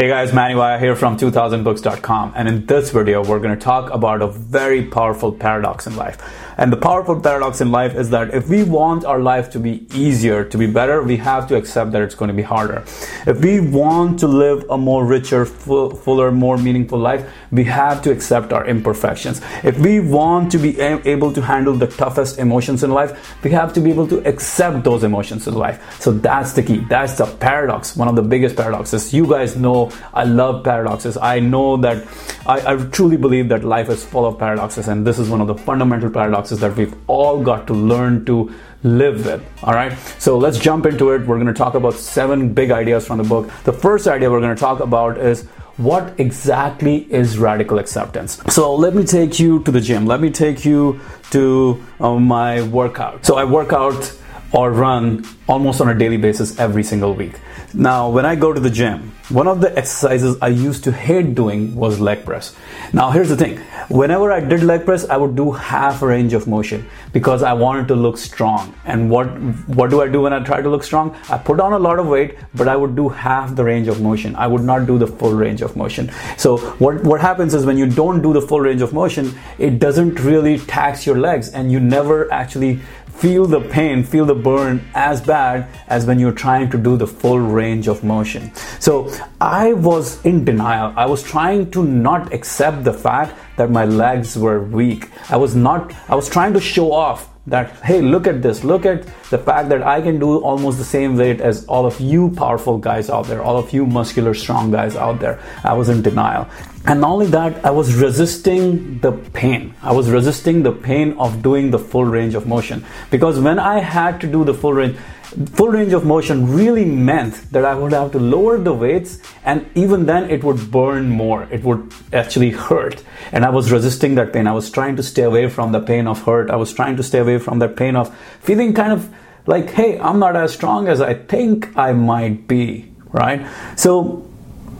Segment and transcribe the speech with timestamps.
[0.00, 3.92] Hey guys, Mani Vaya here from 2000books.com and in this video we're going to talk
[3.92, 6.16] about a very powerful paradox in life.
[6.60, 9.86] And the powerful paradox in life is that if we want our life to be
[9.94, 12.84] easier, to be better, we have to accept that it's going to be harder.
[13.26, 18.10] If we want to live a more richer, fuller, more meaningful life, we have to
[18.10, 19.40] accept our imperfections.
[19.64, 23.72] If we want to be able to handle the toughest emotions in life, we have
[23.72, 25.98] to be able to accept those emotions in life.
[25.98, 26.84] So that's the key.
[26.90, 29.14] That's the paradox, one of the biggest paradoxes.
[29.14, 31.16] You guys know I love paradoxes.
[31.16, 32.06] I know that
[32.46, 35.46] I, I truly believe that life is full of paradoxes, and this is one of
[35.46, 38.50] the fundamental paradoxes paradoxes that we've all got to learn to
[38.82, 39.42] live with.
[39.62, 41.26] All right, so let's jump into it.
[41.26, 43.50] We're going to talk about seven big ideas from the book.
[43.64, 45.46] The first idea we're going to talk about is
[45.76, 48.40] what exactly is radical acceptance?
[48.48, 50.06] So let me take you to the gym.
[50.06, 51.00] Let me take you
[51.30, 53.24] to uh, my workout.
[53.24, 54.12] So I work out
[54.52, 57.34] or run almost on a daily basis every single week.
[57.72, 61.36] Now, when I go to the gym, one of the exercises I used to hate
[61.36, 62.56] doing was leg press.
[62.92, 63.58] Now, here's the thing
[63.88, 67.52] whenever I did leg press, I would do half a range of motion because I
[67.52, 68.74] wanted to look strong.
[68.84, 69.26] And what,
[69.68, 71.16] what do I do when I try to look strong?
[71.28, 74.00] I put on a lot of weight, but I would do half the range of
[74.00, 74.34] motion.
[74.34, 76.10] I would not do the full range of motion.
[76.36, 79.78] So, what, what happens is when you don't do the full range of motion, it
[79.78, 82.80] doesn't really tax your legs and you never actually
[83.20, 87.06] feel the pain, feel the burn as bad as when you're trying to do the
[87.06, 88.50] full range of motion.
[88.78, 90.94] So I was in denial.
[90.96, 95.10] I was trying to not accept the fact that my legs were weak.
[95.28, 98.64] I was not, I was trying to show off that hey look at this.
[98.64, 101.98] Look at the fact that i can do almost the same weight as all of
[102.00, 105.40] you powerful guys out there all of you muscular strong guys out there.
[105.64, 106.48] I was in denial.
[106.86, 109.74] And not only that i was resisting the pain.
[109.82, 112.84] I was resisting the pain of doing the full range of motion.
[113.10, 114.98] Because when i had to do the full range
[115.30, 119.68] full range of motion really meant that I would have to lower the weights and
[119.74, 121.44] even then it would burn more.
[121.50, 123.02] It would actually hurt.
[123.30, 124.46] And I was resisting that pain.
[124.46, 126.50] I was trying to stay away from the pain of hurt.
[126.50, 129.08] I was trying to stay away from that pain of feeling kind of
[129.46, 133.46] like, hey, I'm not as strong as I think I might be, right?
[133.76, 134.28] So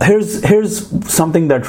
[0.03, 1.67] here's here's something that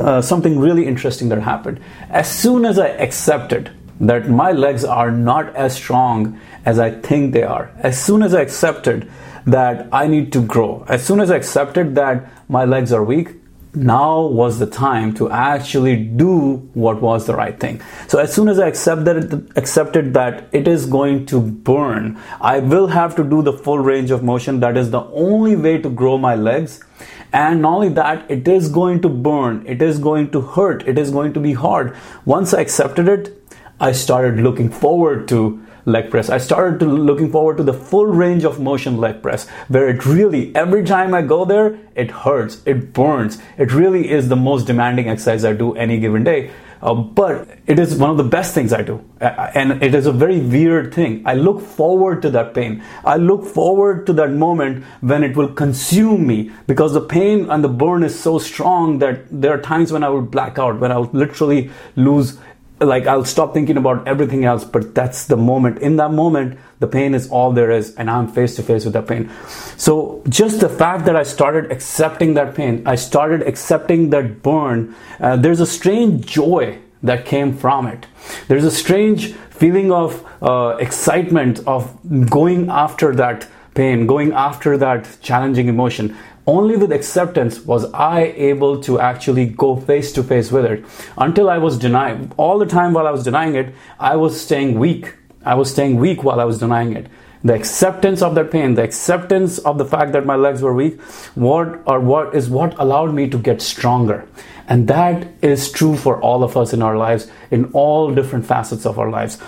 [0.00, 1.80] uh, something really interesting that happened.
[2.08, 7.32] As soon as I accepted that my legs are not as strong as I think
[7.32, 7.70] they are.
[7.78, 9.10] As soon as I accepted
[9.46, 13.34] that I need to grow, as soon as I accepted that my legs are weak,
[13.74, 17.80] now was the time to actually do what was the right thing.
[18.06, 22.88] So as soon as I accepted accepted that it is going to burn, I will
[22.88, 24.60] have to do the full range of motion.
[24.60, 26.84] That is the only way to grow my legs.
[27.32, 30.98] And not only that, it is going to burn, it is going to hurt, it
[30.98, 31.96] is going to be hard.
[32.26, 33.42] Once I accepted it,
[33.80, 36.30] I started looking forward to leg press.
[36.30, 40.06] I started to looking forward to the full range of motion leg press, where it
[40.06, 43.38] really every time I go there, it hurts, it burns.
[43.58, 46.50] It really is the most demanding exercise I do any given day.
[46.82, 49.04] Uh, but it is one of the best things I do.
[49.20, 51.22] And it is a very weird thing.
[51.24, 52.82] I look forward to that pain.
[53.04, 57.62] I look forward to that moment when it will consume me because the pain and
[57.62, 60.90] the burn is so strong that there are times when I will black out, when
[60.90, 62.38] I'll literally lose
[62.84, 65.78] like I'll stop thinking about everything else, but that's the moment.
[65.78, 68.94] In that moment, the pain is all there is, and I'm face to face with
[68.94, 69.30] that pain.
[69.76, 74.94] So, just the fact that I started accepting that pain, I started accepting that burn,
[75.20, 78.06] uh, there's a strange joy that came from it.
[78.48, 81.96] There's a strange feeling of uh, excitement of
[82.30, 86.16] going after that pain, going after that challenging emotion
[86.46, 90.84] only with acceptance was I able to actually go face to face with it.
[91.16, 94.78] Until I was denying, all the time while I was denying it, I was staying
[94.78, 95.14] weak.
[95.44, 97.06] I was staying weak while I was denying it.
[97.44, 101.00] The acceptance of that pain, the acceptance of the fact that my legs were weak,
[101.34, 104.26] what or what is what allowed me to get stronger.
[104.68, 108.86] And that is true for all of us in our lives, in all different facets
[108.86, 109.38] of our lives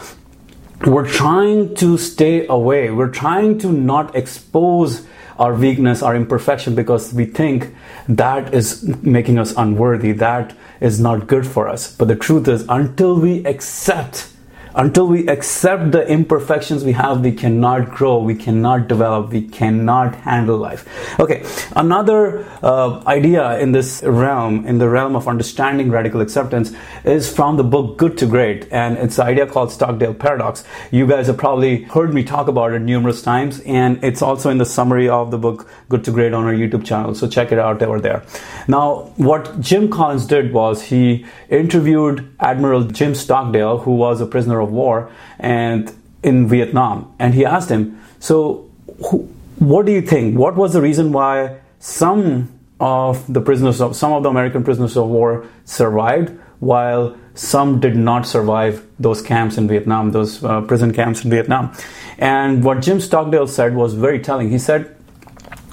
[0.87, 2.91] we're trying to stay away.
[2.91, 5.07] We're trying to not expose
[5.39, 7.75] our weakness, our imperfection, because we think
[8.09, 11.95] that is making us unworthy, that is not good for us.
[11.97, 14.29] But the truth is, until we accept
[14.75, 20.15] until we accept the imperfections we have, we cannot grow, we cannot develop, we cannot
[20.17, 20.87] handle life.
[21.21, 21.45] Okay,
[21.77, 26.73] another uh, idea in this realm, in the realm of understanding radical acceptance,
[27.05, 30.65] is from the book Good to Great, and it's the idea called Stockdale Paradox.
[30.91, 34.59] You guys have probably heard me talk about it numerous times, and it's also in
[34.59, 37.59] the summary of the book Good to Great on our YouTube channel, so check it
[37.59, 38.25] out over there.
[38.67, 44.64] Now, what Jim Collins did was he interviewed Admiral Jim Stockdale, who was a prisoner
[44.65, 47.15] of war and in Vietnam.
[47.19, 48.69] And he asked him, So,
[49.07, 49.29] who,
[49.59, 50.37] what do you think?
[50.37, 52.51] What was the reason why some
[52.81, 57.97] of the prisoners of some of the American prisoners of war survived, while some did
[57.97, 61.73] not survive those camps in Vietnam, those uh, prison camps in Vietnam.
[62.19, 64.51] And what Jim Stockdale said was very telling.
[64.51, 64.97] He said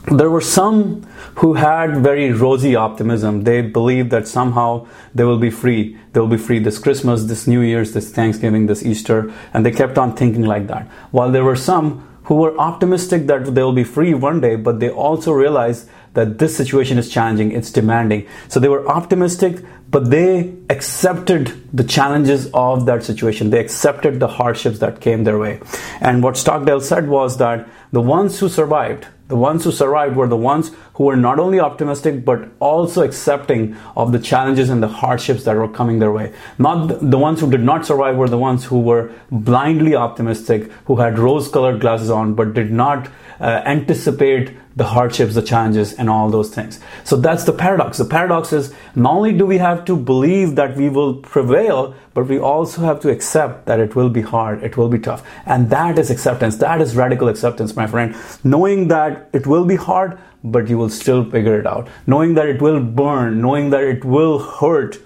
[0.07, 1.03] there were some
[1.35, 3.43] who had very rosy optimism.
[3.43, 5.97] They believed that somehow they will be free.
[6.13, 9.71] They will be free this Christmas, this New Year's, this Thanksgiving, this Easter, and they
[9.71, 10.87] kept on thinking like that.
[11.11, 14.79] While there were some who were optimistic that they will be free one day, but
[14.79, 18.27] they also realized that this situation is challenging, it's demanding.
[18.47, 23.49] So they were optimistic, but they accepted the challenges of that situation.
[23.49, 25.61] They accepted the hardships that came their way.
[25.99, 30.27] And what Stockdale said was that the ones who survived, the ones who survived were
[30.27, 34.89] the ones who were not only optimistic but also accepting of the challenges and the
[34.89, 36.33] hardships that were coming their way.
[36.57, 40.97] Not the ones who did not survive were the ones who were blindly optimistic, who
[40.97, 43.09] had rose colored glasses on but did not
[43.41, 46.79] uh, anticipate the hardships, the challenges, and all those things.
[47.03, 47.97] So that's the paradox.
[47.97, 52.27] The paradox is not only do we have to believe that we will prevail, but
[52.27, 55.27] we also have to accept that it will be hard, it will be tough.
[55.45, 56.57] And that is acceptance.
[56.57, 58.15] That is radical acceptance, my friend.
[58.43, 61.87] Knowing that it will be hard, but you will still figure it out.
[62.07, 64.99] Knowing that it will burn, knowing that it will hurt,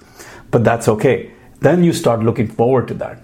[0.52, 1.32] but that's okay.
[1.62, 3.22] Then you start looking forward to that.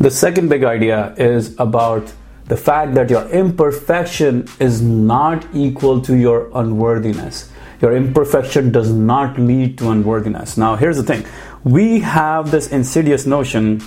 [0.00, 2.12] The second big idea is about
[2.48, 7.50] the fact that your imperfection is not equal to your unworthiness.
[7.82, 10.56] Your imperfection does not lead to unworthiness.
[10.56, 11.24] Now, here's the thing
[11.64, 13.82] we have this insidious notion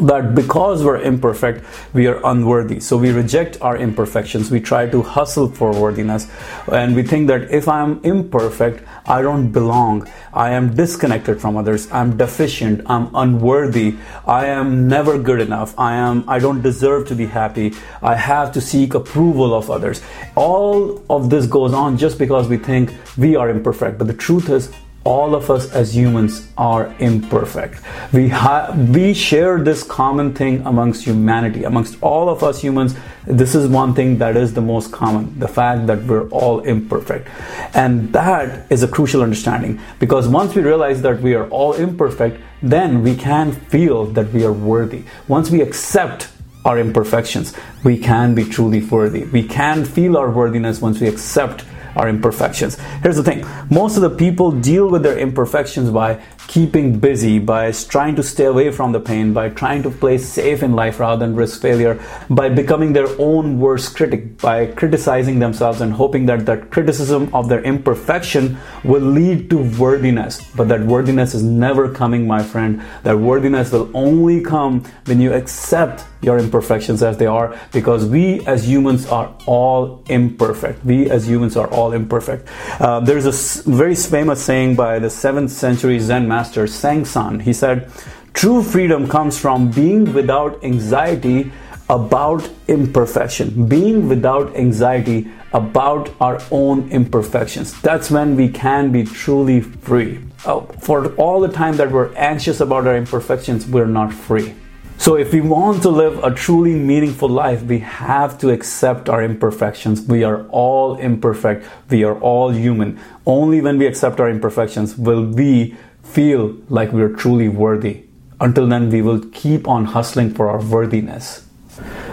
[0.00, 2.80] that because we're imperfect, we are unworthy.
[2.80, 4.50] So we reject our imperfections.
[4.50, 6.30] We try to hustle for worthiness.
[6.70, 10.08] And we think that if I'm imperfect, I don't belong.
[10.32, 11.90] I am disconnected from others.
[11.92, 12.82] I'm deficient.
[12.86, 13.96] I'm unworthy.
[14.26, 15.78] I am never good enough.
[15.78, 17.74] I am, I don't deserve to be happy.
[18.00, 20.02] I have to seek approval of others.
[20.36, 23.98] All of this goes on just because we think we are imperfect.
[23.98, 24.72] But the truth is,
[25.04, 27.80] all of us as humans are imperfect.
[28.12, 32.94] We ha- we share this common thing amongst humanity, amongst all of us humans.
[33.26, 37.28] This is one thing that is the most common: the fact that we're all imperfect,
[37.74, 39.80] and that is a crucial understanding.
[39.98, 44.44] Because once we realize that we are all imperfect, then we can feel that we
[44.44, 45.04] are worthy.
[45.26, 46.28] Once we accept
[46.64, 47.52] our imperfections,
[47.82, 49.24] we can be truly worthy.
[49.24, 51.64] We can feel our worthiness once we accept
[51.96, 52.78] our imperfections.
[53.02, 57.72] Here's the thing most of the people deal with their imperfections by keeping busy, by
[57.72, 61.24] trying to stay away from the pain, by trying to play safe in life rather
[61.24, 66.46] than risk failure, by becoming their own worst critic, by criticizing themselves and hoping that
[66.46, 70.40] that criticism of their imperfection will lead to worthiness.
[70.56, 72.82] But that worthiness is never coming, my friend.
[73.02, 78.46] That worthiness will only come when you accept your imperfections as they are because we
[78.46, 80.84] as humans are all imperfect.
[80.84, 82.48] We as humans are all imperfect.
[82.80, 87.40] Uh, there's a very famous saying by the 7th century Zen master Seung Sahn.
[87.40, 87.90] He said,
[88.32, 91.52] True freedom comes from being without anxiety
[91.90, 97.78] about imperfection, being without anxiety about our own imperfections.
[97.82, 100.20] That's when we can be truly free.
[100.46, 104.54] Oh, for all the time that we're anxious about our imperfections, we're not free.
[104.98, 109.22] So, if we want to live a truly meaningful life, we have to accept our
[109.22, 110.00] imperfections.
[110.00, 111.66] We are all imperfect.
[111.90, 113.00] We are all human.
[113.26, 118.04] Only when we accept our imperfections will we feel like we are truly worthy.
[118.40, 121.46] Until then, we will keep on hustling for our worthiness.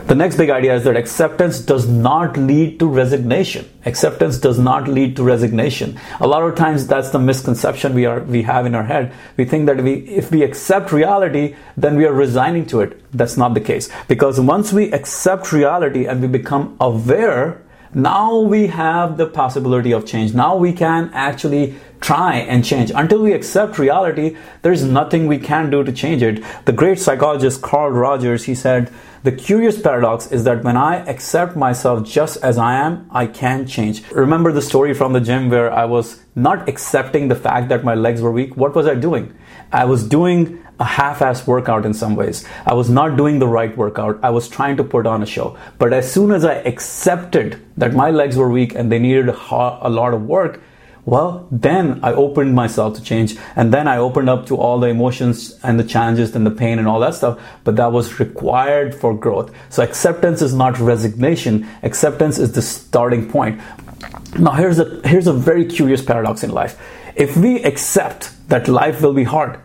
[0.08, 3.70] The next big idea is that acceptance does not lead to resignation.
[3.86, 6.00] Acceptance does not lead to resignation.
[6.20, 9.14] A lot of times that's the misconception we are we have in our head.
[9.38, 13.04] We think that we if we accept reality, then we are resigning to it.
[13.12, 13.90] That's not the case.
[14.08, 17.62] Because once we accept reality and we become aware
[17.94, 20.34] now we have the possibility of change.
[20.34, 22.92] Now we can actually try and change.
[22.94, 26.44] Until we accept reality, there's nothing we can do to change it.
[26.66, 28.92] The great psychologist Carl Rogers, he said,
[29.24, 33.68] the curious paradox is that when I accept myself just as I am, I can
[33.68, 34.10] change.
[34.12, 37.96] Remember the story from the gym where I was not accepting the fact that my
[37.96, 38.56] legs were weak?
[38.56, 39.34] What was I doing?
[39.74, 42.46] I was doing a half-ass workout in some ways.
[42.66, 44.20] I was not doing the right workout.
[44.24, 45.58] I was trying to put on a show.
[45.78, 49.90] But as soon as I accepted that my legs were weak and they needed a
[49.90, 50.62] lot of work,
[51.06, 53.36] well, then I opened myself to change.
[53.56, 56.78] And then I opened up to all the emotions and the challenges and the pain
[56.78, 57.40] and all that stuff.
[57.64, 59.52] But that was required for growth.
[59.70, 61.68] So acceptance is not resignation.
[61.84, 63.60] Acceptance is the starting point.
[64.38, 66.80] Now here's a, here's a very curious paradox in life.
[67.16, 69.60] If we accept that life will be hard,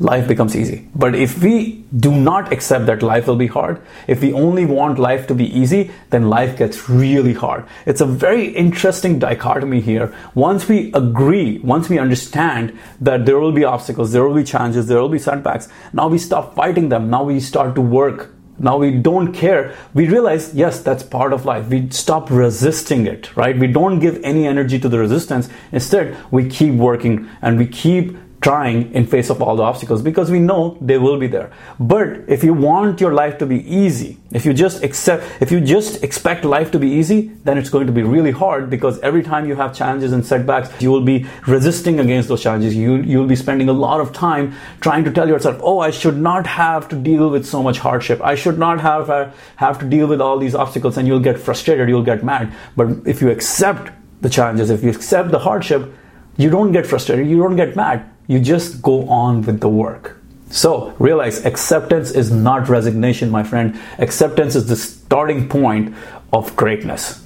[0.00, 0.88] life becomes easy.
[0.94, 4.98] But if we do not accept that life will be hard, if we only want
[4.98, 7.66] life to be easy, then life gets really hard.
[7.86, 10.14] It's a very interesting dichotomy here.
[10.34, 14.86] Once we agree, once we understand that there will be obstacles, there will be challenges,
[14.86, 17.10] there will be setbacks, now we stop fighting them.
[17.10, 21.44] Now we start to work now we don't care we realize yes that's part of
[21.44, 26.16] life we stop resisting it right we don't give any energy to the resistance instead
[26.32, 30.38] we keep working and we keep trying in face of all the obstacles because we
[30.38, 31.50] know they will be there.
[31.80, 35.60] But if you want your life to be easy if you just accept if you
[35.60, 39.22] just expect life to be easy then it's going to be really hard because every
[39.22, 42.76] time you have challenges and setbacks you will be resisting against those challenges.
[42.76, 46.16] You you'll be spending a lot of time trying to tell yourself oh i should
[46.16, 48.20] not have to deal with so much hardship.
[48.22, 51.38] I should not have uh, have to deal with all these obstacles and you'll get
[51.38, 52.52] frustrated you'll get mad.
[52.76, 55.92] But if you accept the challenges if you accept the hardship
[56.36, 60.16] you don't get frustrated you don't get mad you just go on with the work.
[60.50, 63.78] So realize acceptance is not resignation, my friend.
[63.98, 65.94] Acceptance is the starting point
[66.32, 67.24] of greatness.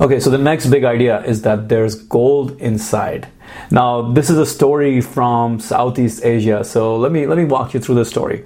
[0.00, 3.28] Okay, so the next big idea is that there's gold inside.
[3.70, 6.64] Now, this is a story from Southeast Asia.
[6.64, 8.44] So let me let me walk you through the story.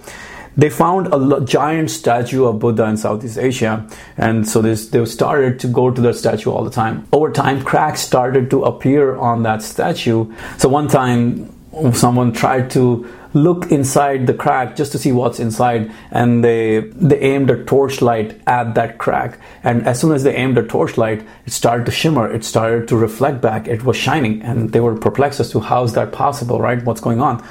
[0.57, 3.87] They found a giant statue of Buddha in Southeast Asia,
[4.17, 7.07] and so this, they started to go to the statue all the time.
[7.13, 10.33] Over time, cracks started to appear on that statue.
[10.57, 11.53] So one time,
[11.93, 17.19] someone tried to look inside the crack just to see what's inside and they they
[17.21, 19.39] aimed a torchlight at that crack.
[19.63, 22.31] And as soon as they aimed a torchlight it started to shimmer.
[22.33, 23.69] It started to reflect back.
[23.69, 26.83] It was shining and they were perplexed as to how is that possible right?
[26.83, 27.45] What's going on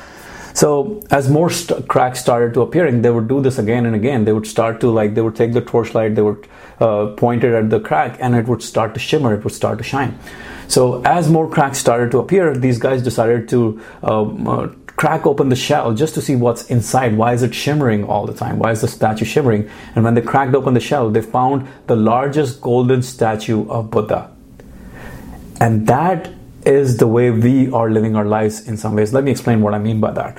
[0.55, 4.25] so as more st- cracks started to appearing they would do this again and again
[4.25, 6.47] they would start to like they would take the torchlight they would
[6.79, 9.77] uh, point it at the crack and it would start to shimmer it would start
[9.77, 10.17] to shine
[10.67, 15.49] so as more cracks started to appear, these guys decided to um, uh, crack open
[15.49, 17.17] the shell just to see what's inside.
[17.17, 18.59] Why is it shimmering all the time?
[18.59, 19.69] Why is the statue shimmering?
[19.95, 24.31] And when they cracked open the shell, they found the largest golden statue of Buddha.
[25.59, 26.29] And that
[26.65, 29.13] is the way we are living our lives in some ways.
[29.13, 30.37] Let me explain what I mean by that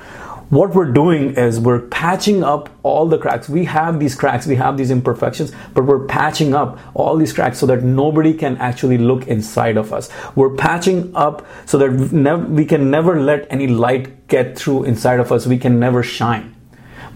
[0.49, 3.49] what we're doing is we're patching up all the cracks.
[3.49, 7.59] We have these cracks, we have these imperfections, but we're patching up all these cracks
[7.59, 10.09] so that nobody can actually look inside of us.
[10.37, 15.33] We're patching up so that we can never let any light get through inside of
[15.33, 15.47] us.
[15.47, 16.55] We can never shine.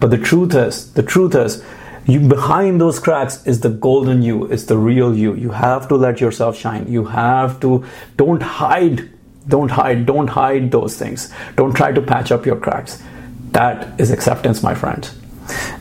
[0.01, 1.63] But the truth is, the truth is,
[2.07, 5.35] you behind those cracks is the golden you, it's the real you.
[5.35, 6.91] You have to let yourself shine.
[6.91, 7.85] You have to
[8.17, 9.11] don't hide
[9.49, 13.03] don't hide don't hide those things don't try to patch up your cracks
[13.53, 15.09] that is acceptance, my friend.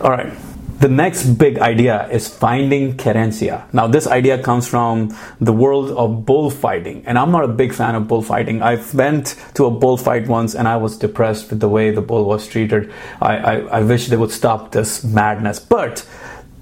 [0.02, 0.34] All right.
[0.80, 3.66] The next big idea is finding querencia.
[3.74, 7.96] Now, this idea comes from the world of bullfighting, and I'm not a big fan
[7.96, 8.62] of bullfighting.
[8.62, 12.24] I went to a bullfight once, and I was depressed with the way the bull
[12.24, 12.94] was treated.
[13.22, 16.08] I, I, I wish they would stop this madness, but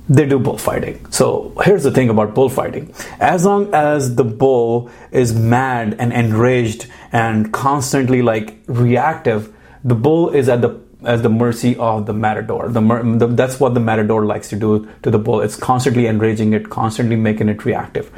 [0.10, 1.12] they do bullfighting.
[1.12, 6.88] So here's the thing about bullfighting: as long as the bull is mad and enraged
[7.12, 12.70] and constantly like reactive, the bull is at the as the mercy of the matador.
[12.70, 15.42] The, the, that's what the matador likes to do to the bull.
[15.42, 18.12] It's constantly enraging it, constantly making it reactive.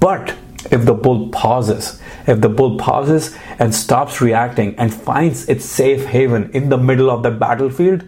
[0.00, 0.36] But
[0.70, 6.04] if the bull pauses, if the bull pauses and stops reacting and finds its safe
[6.04, 8.04] haven in the middle of the battlefield,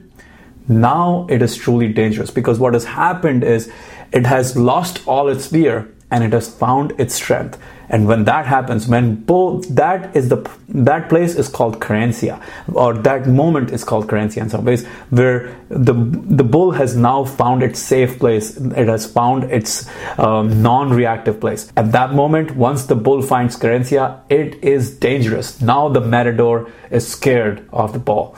[0.66, 3.73] now it is truly dangerous because what has happened is
[4.12, 7.59] it has lost all its fear and it has found its strength.
[7.91, 10.37] And when that happens when both that is the
[10.69, 12.43] that place is called querencia
[12.75, 17.25] or that moment is called querencia in some ways where the the bull has now
[17.25, 18.59] found its safe place.
[18.59, 19.88] It has found its
[20.19, 21.73] um, non-reactive place.
[21.79, 25.61] At that moment once the bull finds querencia it is dangerous.
[25.62, 28.37] Now the matador is scared of the bull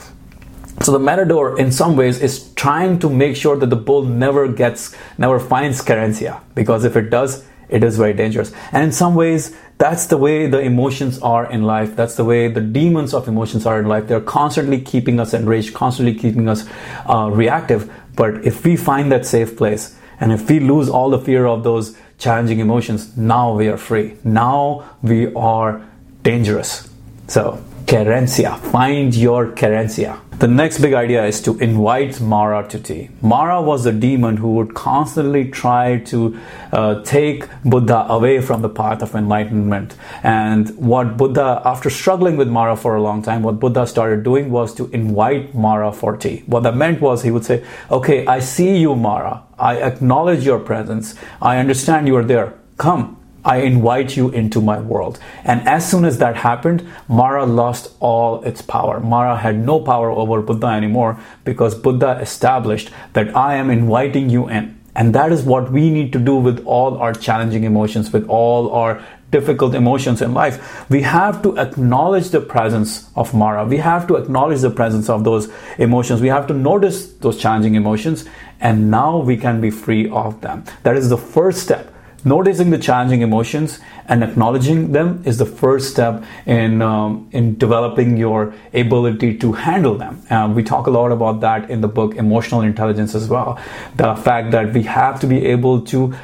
[0.83, 4.49] so the matador, in some ways, is trying to make sure that the bull never
[4.49, 8.53] gets, never finds querencia, because if it does, it is very dangerous.
[8.73, 11.97] And in some ways, that's the way the emotions are in life.
[11.97, 14.09] That's the way the demons of emotions are in life.
[14.09, 16.69] They're constantly keeping us enraged, constantly keeping us
[17.09, 17.91] uh, reactive.
[18.15, 21.65] But if we find that safe place, and if we lose all the fear of
[21.65, 24.17] those challenging emotions, now we are free.
[24.23, 25.81] Now we are
[26.23, 26.91] dangerous.
[27.29, 30.21] So, querencia, find your querencia.
[30.41, 33.11] The next big idea is to invite Mara to tea.
[33.21, 36.41] Mara was a demon who would constantly try to
[36.73, 39.97] uh, take Buddha away from the path of enlightenment.
[40.23, 44.51] And what Buddha, after struggling with Mara for a long time, what Buddha started doing
[44.51, 46.43] was to invite Mara for tea.
[46.47, 49.43] What that meant was he would say, Okay, I see you, Mara.
[49.59, 51.17] I acknowledge your presence.
[51.43, 52.55] I understand you are there.
[52.79, 55.19] Come, I invite you into my world.
[55.45, 59.01] And as soon as that happened, Mara lost all its power.
[59.01, 64.49] Mara had no power over Buddha anymore because Buddha established that I am inviting you
[64.49, 64.79] in.
[64.95, 68.71] And that is what we need to do with all our challenging emotions, with all
[68.73, 70.91] our difficult emotions in life.
[70.91, 73.65] We have to acknowledge the presence of Mara.
[73.65, 76.21] We have to acknowledge the presence of those emotions.
[76.21, 78.25] We have to notice those challenging emotions,
[78.61, 80.65] and now we can be free of them.
[80.83, 81.95] That is the first step
[82.25, 88.17] Noticing the challenging emotions and acknowledging them is the first step in um, in developing
[88.17, 90.23] your ability to handle them.
[90.29, 93.59] Uh, we talk a lot about that in the book Emotional Intelligence as well.
[93.97, 96.15] The fact that we have to be able to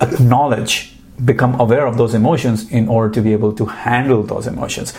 [0.00, 0.94] acknowledge
[1.24, 4.94] become aware of those emotions in order to be able to handle those emotions.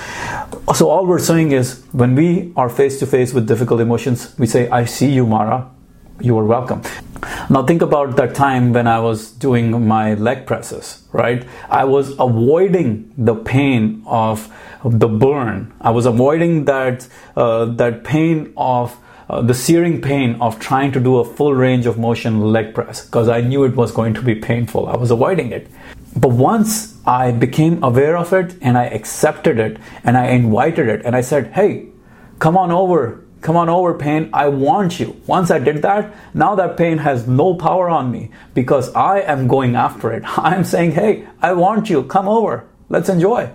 [0.75, 4.45] So all we're saying is when we are face to face with difficult emotions, we
[4.45, 5.69] say, I see you, Mara.
[6.21, 6.83] You are welcome.
[7.49, 11.45] Now think about that time when I was doing my leg presses, right?
[11.67, 14.53] I was avoiding the pain of
[14.85, 15.73] the burn.
[15.81, 18.99] I was avoiding that uh, that pain of
[19.29, 23.03] uh, the searing pain of trying to do a full range of motion leg press
[23.03, 24.87] because I knew it was going to be painful.
[24.87, 25.71] I was avoiding it.
[26.15, 31.01] But once I became aware of it and I accepted it and I invited it
[31.03, 31.87] and I said, "Hey,
[32.37, 34.29] come on over Come on over, pain.
[34.33, 35.19] I want you.
[35.25, 39.47] Once I did that, now that pain has no power on me because I am
[39.47, 40.23] going after it.
[40.37, 42.03] I'm saying, hey, I want you.
[42.03, 42.65] Come over.
[42.89, 43.51] Let's enjoy.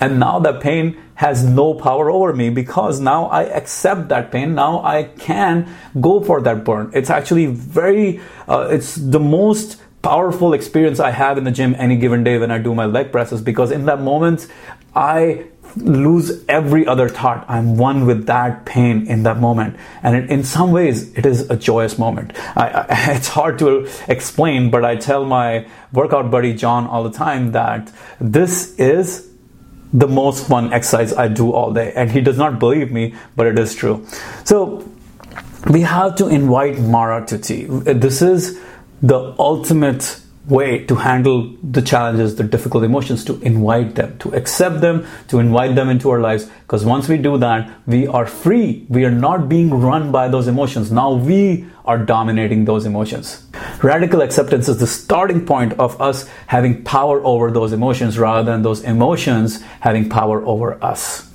[0.00, 4.54] And now that pain has no power over me because now I accept that pain.
[4.54, 6.90] Now I can go for that burn.
[6.94, 11.96] It's actually very, uh, it's the most powerful experience I have in the gym any
[11.96, 14.46] given day when I do my leg presses because in that moment,
[14.94, 17.44] I lose every other thought.
[17.48, 19.76] I'm one with that pain in that moment.
[20.02, 22.32] And in some ways, it is a joyous moment.
[22.56, 27.16] I, I, it's hard to explain, but I tell my workout buddy John all the
[27.16, 29.28] time that this is
[29.92, 31.92] the most fun exercise I do all day.
[31.94, 34.06] And he does not believe me, but it is true.
[34.44, 34.86] So
[35.70, 37.64] we have to invite Mara to tea.
[37.64, 38.60] This is
[39.02, 44.80] the ultimate way to handle the challenges, the difficult emotions, to invite them, to accept
[44.80, 46.46] them, to invite them into our lives.
[46.62, 48.86] Because once we do that, we are free.
[48.88, 50.90] We are not being run by those emotions.
[50.90, 53.46] Now we are dominating those emotions.
[53.82, 58.62] Radical acceptance is the starting point of us having power over those emotions rather than
[58.62, 61.27] those emotions having power over us.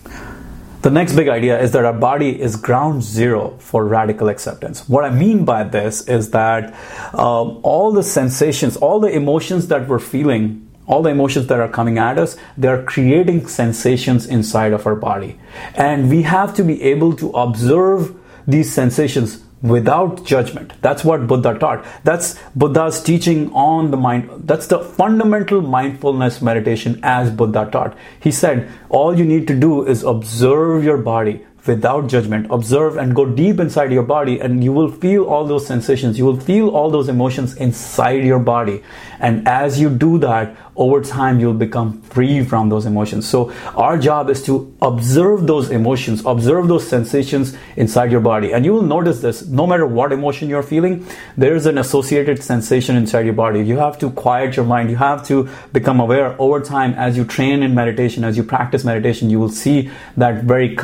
[0.84, 4.90] The next big idea is that our body is ground zero for radical acceptance.
[4.90, 6.74] What I mean by this is that
[7.14, 11.70] um, all the sensations, all the emotions that we're feeling, all the emotions that are
[11.70, 15.40] coming at us, they're creating sensations inside of our body.
[15.76, 18.14] And we have to be able to observe
[18.46, 20.74] these sensations without judgment.
[20.82, 21.86] That's what Buddha taught.
[22.04, 24.30] That's Buddha's teaching on the mind.
[24.44, 27.98] That's the fundamental mindfulness meditation as Buddha taught.
[28.20, 32.48] He said, all you need to do is observe your body without judgment.
[32.50, 36.18] Observe and go deep inside your body, and you will feel all those sensations.
[36.18, 38.84] You will feel all those emotions inside your body.
[39.20, 43.28] And as you do that, over time, you'll become free from those emotions.
[43.28, 48.54] So, our job is to observe those emotions, observe those sensations inside your body.
[48.54, 51.06] And you will notice this no matter what emotion you're feeling,
[51.38, 53.62] there is an associated sensation inside your body.
[53.62, 54.90] You have to quiet your mind.
[54.90, 58.84] You have to become aware over time as you train in meditation, as you practice
[58.84, 60.76] meditation, you will see that very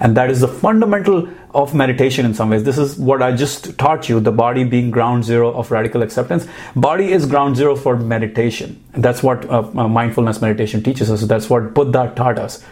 [0.00, 2.64] And that is the fundamental of meditation in some ways.
[2.64, 6.46] This is what I just taught you the body being ground zero of radical acceptance.
[6.74, 8.82] Body is ground zero for meditation.
[8.92, 11.22] That's what uh, uh, mindfulness meditation teaches us.
[11.22, 12.64] That's what Buddha taught us.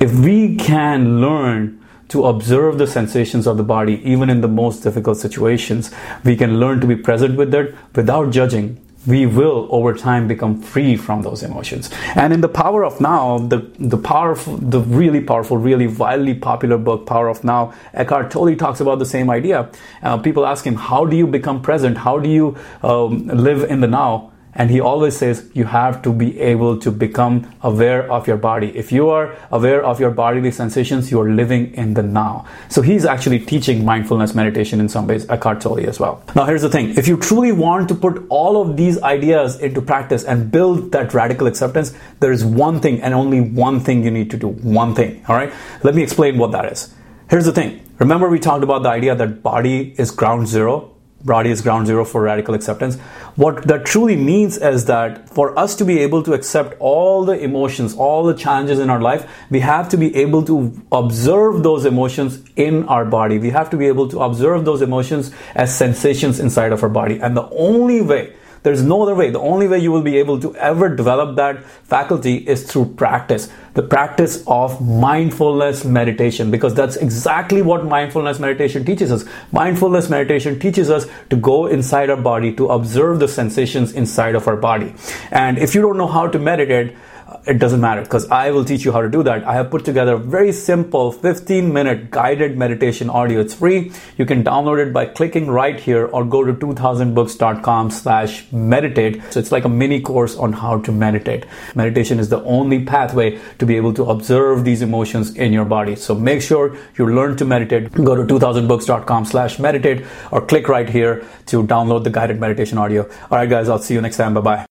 [0.00, 4.82] If we can learn to observe the sensations of the body, even in the most
[4.82, 5.92] difficult situations,
[6.24, 10.60] we can learn to be present with it without judging we will over time become
[10.60, 11.90] free from those emotions.
[12.14, 16.78] And in the Power of Now, the the powerful, the really powerful, really wildly popular
[16.78, 19.70] book, Power of Now, Eckhart Tolle talks about the same idea.
[20.02, 21.98] Uh, people ask him, "How do you become present?
[21.98, 26.12] How do you um, live in the now?" And he always says you have to
[26.12, 28.76] be able to become aware of your body.
[28.76, 32.46] If you are aware of your bodily sensations, you are living in the now.
[32.68, 36.22] So he's actually teaching mindfulness meditation in some ways, Eckhart Tolle as well.
[36.34, 36.96] Now here's the thing.
[36.96, 41.12] If you truly want to put all of these ideas into practice and build that
[41.12, 44.48] radical acceptance, there is one thing and only one thing you need to do.
[44.48, 45.22] One thing.
[45.28, 45.52] All right.
[45.82, 46.94] Let me explain what that is.
[47.28, 47.82] Here's the thing.
[47.98, 50.95] Remember we talked about the idea that body is ground zero
[51.26, 52.96] Body is ground zero for radical acceptance.
[53.34, 57.38] What that truly means is that for us to be able to accept all the
[57.38, 61.84] emotions, all the challenges in our life, we have to be able to observe those
[61.84, 63.38] emotions in our body.
[63.38, 67.18] We have to be able to observe those emotions as sensations inside of our body.
[67.20, 68.32] And the only way
[68.66, 69.30] There's no other way.
[69.30, 73.48] The only way you will be able to ever develop that faculty is through practice.
[73.76, 79.24] The practice of mindfulness meditation, because that's exactly what mindfulness meditation teaches us.
[79.52, 84.48] Mindfulness meditation teaches us to go inside our body, to observe the sensations inside of
[84.48, 84.94] our body.
[85.30, 86.96] And if you don't know how to meditate,
[87.46, 89.44] it doesn't matter because I will teach you how to do that.
[89.44, 93.40] I have put together a very simple 15 minute guided meditation audio.
[93.40, 93.92] It's free.
[94.16, 99.22] You can download it by clicking right here or go to 2000books.com slash meditate.
[99.30, 101.46] So it's like a mini course on how to meditate.
[101.74, 105.96] Meditation is the only pathway to be able to observe these emotions in your body.
[105.96, 107.92] So make sure you learn to meditate.
[107.92, 113.08] Go to 2000books.com slash meditate or click right here to download the guided meditation audio.
[113.30, 114.34] All right, guys, I'll see you next time.
[114.34, 114.64] Bye bye.